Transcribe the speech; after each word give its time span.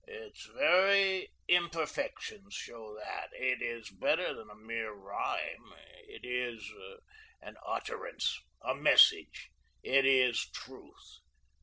Its 0.07 0.45
very 0.47 1.29
imperfections 1.47 2.55
show 2.55 2.95
that. 2.95 3.29
It 3.33 3.61
is 3.61 3.91
better 3.91 4.33
than 4.33 4.49
a 4.49 4.55
mere 4.55 4.91
rhyme. 4.93 5.73
It 6.07 6.25
is 6.25 6.67
an 7.39 7.55
Utterance 7.63 8.41
a 8.63 8.73
Message. 8.73 9.51
It 9.83 10.03
is 10.07 10.39
Truth. 10.55 11.19